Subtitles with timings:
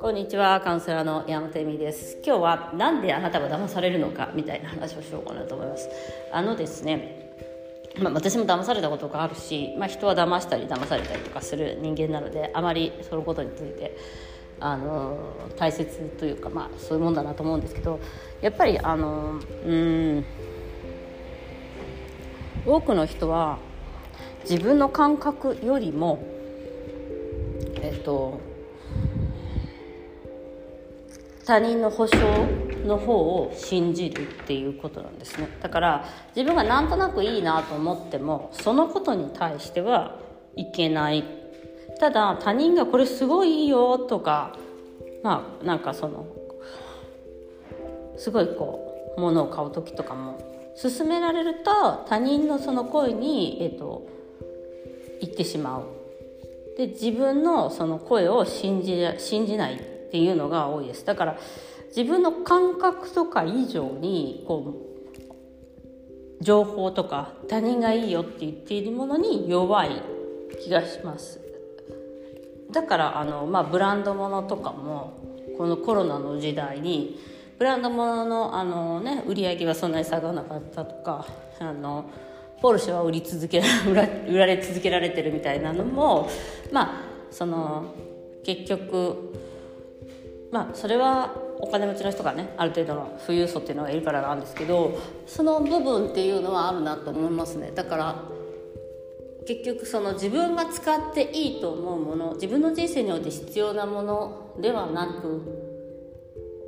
[0.00, 2.18] こんにちはカウンセラーの山本恵美です。
[2.24, 5.88] 今日はなんであなたが騙されるのかみたいな話をしようかなと思います。
[6.32, 7.30] あのですね
[8.00, 13.96] まあ、私も騙されたことがあるし、まあ、人は騙したり騙されたりとかする人間なのであまりそのことについて
[14.58, 15.18] あの
[15.56, 18.00] 大切というか、まあ、そういうもんだなと思うんですけど
[18.40, 20.24] やっぱりあのうん
[22.66, 23.58] 多くの人は
[24.48, 26.18] 自分の感覚よりも
[27.82, 28.40] えっと
[31.44, 32.16] 他人の保証
[32.86, 35.48] の方を信じるっていうことなんですね。
[35.62, 36.04] だから
[36.36, 40.18] 自分がなんとなくいいなと思ってもそのことに対しては
[40.56, 41.24] いけない。
[41.98, 44.56] ただ他人がこれすごいいいよとか
[45.22, 46.26] まあなんかその
[48.16, 50.38] すごいこう物を買う時とかも
[50.80, 54.06] 勧められると他人のその声に、えーと、
[55.20, 55.84] 言ってしまう。
[56.76, 61.04] で自分のその声を信じ信じないっていうのが多いです。
[61.04, 61.38] だから
[61.88, 64.86] 自分の感覚とか以上にこ
[66.40, 70.02] う情報とか他人がいいよって言っているものに弱い
[70.62, 71.40] 気がします。
[72.70, 75.18] だからあの、まあ、ブランド物とかも
[75.56, 77.18] このコロナの時代に
[77.58, 81.26] ブランド物のあの、ね、売り上げはそんなに下がらなかったとか
[81.58, 82.08] あの
[82.60, 86.28] ポルシェは売り続け売ら売られ続けられてるみたいなのも
[86.72, 87.94] まあその
[88.44, 89.34] 結局
[90.50, 97.72] まあそれはお金持ちの人がねある程度の富裕層っていうのがいるからなんですけどその部分っていうのはあるなと思いますね。
[97.74, 98.22] だから
[99.46, 105.68] 結局その自分が使っていいと思うもの自分の人生において必要なものではなく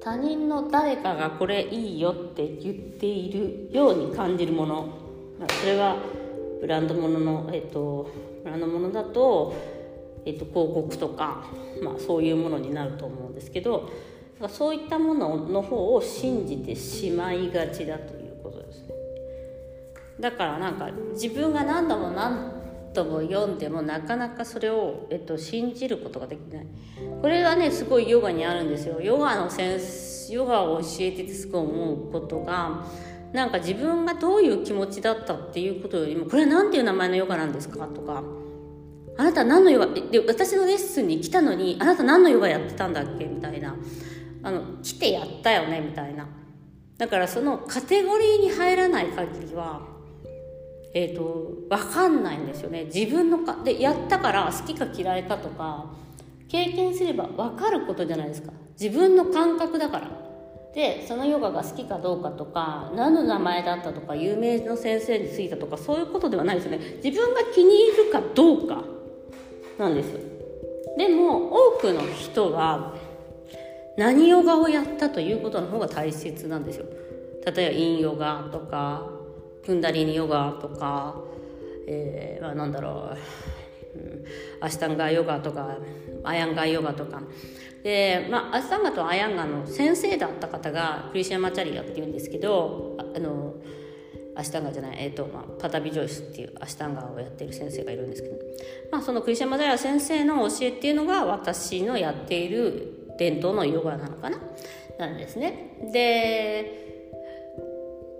[0.00, 5.07] 他人の誰かがこれいいよって言っているように感じるもの
[5.46, 5.96] それは
[6.60, 8.10] ブランド物のの、えっと、
[8.42, 9.78] ブランド物だと
[10.28, 11.46] えーと、広告とか、
[11.82, 13.88] まあ、そういうものになると思うんですけど
[14.50, 18.94] そういったものの方を信じてしまいがちだということですね。
[20.20, 22.52] だからなんか自分が何度も何
[22.92, 26.66] 度も読んでもなかなかそれを、えっと、信じることができない。
[27.20, 29.00] これがねすごいヨガにあるんですよ。
[29.00, 32.84] ヨガのセンスヨガを教えててすごい思うことが
[33.32, 37.86] なんか自分がどういう気持ちだったっていうことよりもこれは何ていう名前のヨガなんですか？
[37.86, 38.22] とか。
[39.18, 43.24] あなた何のヨガで私のレッスンに来たのにあなた何のヨガやってたんだっけ？
[43.26, 43.74] みたいな。
[44.42, 46.26] あの来てやったよねみたいな。
[46.96, 49.82] だからそのカテゴリーに入らない限りは
[50.94, 52.84] えっ、ー、と分かんないんですよね。
[52.84, 55.86] 自分のかでやったから好きか嫌いかとか
[56.48, 58.52] 経験すれば分かることじゃないですか。
[58.80, 60.27] 自分の感覚だから。
[60.74, 66.78] でそのヨガが好きかどうかとか何の名前だったとか有名の先生についたとかそういうことではないですよね。
[67.02, 68.84] 自分が気に入るかどうか
[69.78, 70.10] なんです。
[70.96, 72.94] でも多くの人は
[73.96, 76.86] 何ヨガをやったということの方が大切なんですよ。
[77.46, 79.18] 例えばインヨガとか
[79.68, 81.14] クンダリニヨガとか、
[81.86, 83.18] えー、まあ、なんだろう、
[84.60, 85.78] アシタンガヨガとか
[86.24, 87.22] アヤンガヨガとか。
[87.82, 93.54] で、まあ、アシタンガとアヤンガの先生だった方がクリシアマチャリアっていうんですけどあの
[94.34, 98.34] アシタンガじゃない、えーとまあ、パタビジョイスっていうアシタンガをやってる先生がいるんですけど、
[98.90, 104.38] まあ、そのクリシャマザヤ先生の教えっていうのが私のやっている伝統のヨガなのかな？
[104.98, 105.76] なんですね。
[105.92, 106.88] で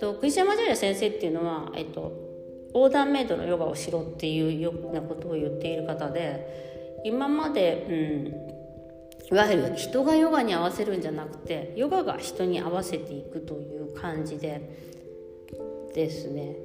[0.00, 2.12] とクリシャマザヤ先生っていうのは、えっ、と、
[2.80, 7.86] オーダーメイドのヨガをしろっていうようなことを言っている方で今まで、
[9.30, 14.60] うん、いわゆる人がヨガに合わせるんじゃなくてヨガが人に合わせていくという感じで
[15.94, 16.56] ですね。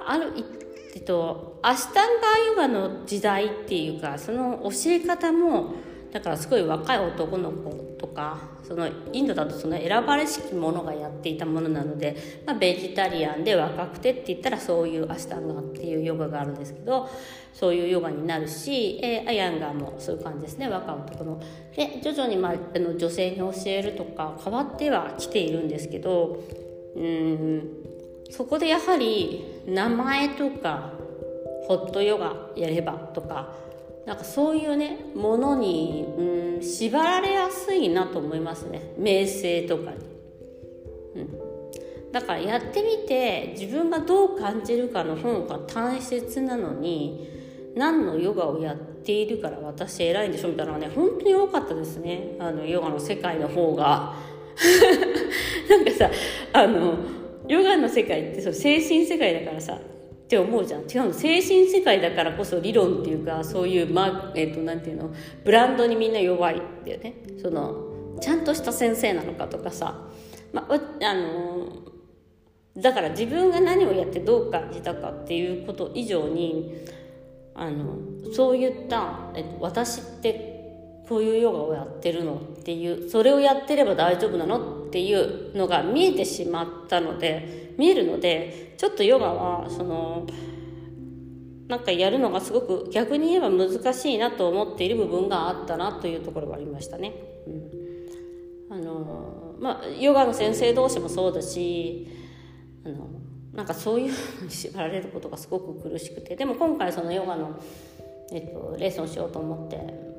[0.00, 0.32] ある
[0.94, 5.74] えっとアシタンガーヨガの時代っていうかその教え方も
[6.12, 12.16] だからすごい若い男の子とかそのインドだとその選ばれしき者がやっていたものなので、
[12.46, 17.08] まあ、ベジタリアンで若くてって言ったらそういうアシタンガっていうヨガがあるんですけど
[17.52, 21.40] そういうヨガになるし、えー、アヤンガーもそういう感じですね若い男の。
[21.74, 26.42] で徐々に、まあ、あの女性に教えるとか変わってはきているんですけど
[26.96, 27.68] うん
[28.30, 30.92] そこでやはり名前とか
[31.66, 33.52] ホットヨガやればとか
[34.06, 38.94] なんかそういうねものに、うん、縛られやすいなと思いますね。
[38.98, 39.98] 名声とかに、
[41.16, 47.28] うん、だからやってみて自分がどう感じるかの方が大切なのに
[47.76, 52.36] 何のヨガをやっているから私偉いんでしょみたいなのがね本当に多かったですね。
[52.40, 54.14] あのヨガの世界の方が。
[55.70, 56.10] なんかさ
[56.52, 56.98] あの
[57.48, 59.78] ヨガの世界ってそう精神世界だからさ
[60.30, 60.82] って思うじゃん。
[60.82, 65.10] 違うの精神世界だからこそ理論っていうかそういうまえっ、ー、となんていうの？
[65.44, 67.14] ブランドにみんな弱いっていうね。
[67.42, 67.74] その
[68.20, 70.06] ちゃんとした先生なのかとかさ、
[70.52, 71.82] まあの
[72.76, 76.86] だから自分が何をやってどう感じたかっていうこと以上に
[77.56, 77.96] あの
[78.32, 80.59] そういった、えっと、私って
[81.10, 90.24] こういうヨガをやってるのっていうそれをやってれば大丈夫なのっていうのが見えてしまったので見えるのでちょっとヨガはその
[91.66, 97.12] なんかやるのがすごく逆に言えば難しいなと思っている部分があったなというところがありましたね。
[98.68, 102.06] うん、あのまあヨガの先生同士もそうだし
[102.86, 103.08] あの
[103.52, 107.60] なんかそういうふうに縛られることがすごく苦しくてでも今回そのヨガの、
[108.32, 110.09] えっと、レッスンをしようと思って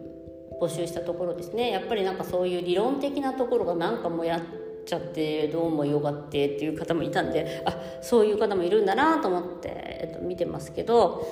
[0.61, 1.71] 募集したところですね。
[1.71, 4.41] やっぱりなんかそういう理論的なところが何かもやっ
[4.85, 11.27] ちゃってどうもヨガってっていう方もいたんであそういう方もいるんだなと思って、えっと、見てますけど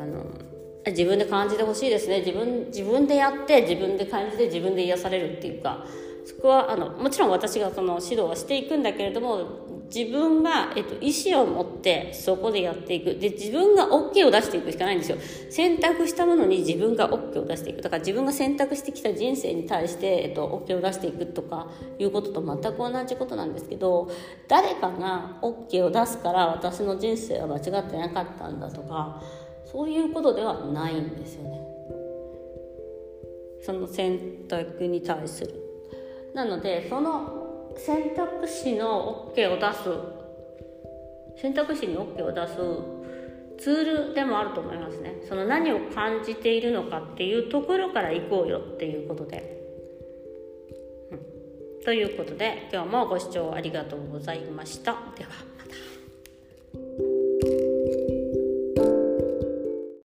[0.00, 0.24] あの
[0.86, 2.20] 自分で感じてほしいですね。
[2.20, 5.84] 自分自分でやって自分で感じて自分で癒されるっていうか
[6.24, 13.14] そこはあのもちろん私がその指導はしていくんだけれども自分が、えっと、意思を持ってそこでやっていく。
[13.14, 15.18] で自分が OK を出していくしかないんですよ。
[15.50, 17.82] 選択したものに自分が OK を出していく。
[17.82, 24.10] だから自分が選択してきた人生に対して、えっと、OK を出していくとかいうことと全く同じことなんですけど
[24.48, 29.22] 誰かが OK を出すから私の人生は間違ってなかったんだとか
[29.64, 31.60] そういうことではないんですよね。
[33.62, 35.54] その選択に対する。
[36.34, 37.45] なのでその
[37.76, 41.40] 選択肢の OK を出す。
[41.40, 42.54] 選択肢に OK を出す
[43.58, 45.16] ツールでもあると思いますね。
[45.28, 49.56] その何を感じているのかっていうところから行こうよっていうことで、
[51.10, 51.14] う
[51.82, 54.92] ん、ということで今日もご視聴ありがとうございました。
[55.16, 55.55] では。